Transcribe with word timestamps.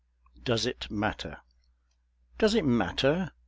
DOES 0.41 0.65
IT 0.65 0.89
MATTER? 0.89 1.37
Does 2.39 2.55
it 2.55 2.65
matter? 2.65 3.33